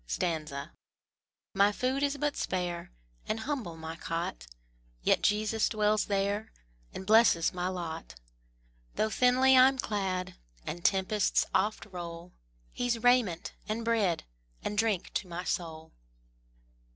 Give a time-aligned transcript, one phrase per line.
[1.53, 2.91] My food is but spare,
[3.27, 4.47] And humble my cot,
[5.03, 6.51] Yet Jesus dwells there
[6.91, 8.15] And blesses my lot:
[8.95, 10.33] Though thinly I'm clad,
[10.65, 12.33] And tempests oft roll,
[12.71, 14.23] He's raiment, and bread,
[14.63, 15.91] And drink to my soul.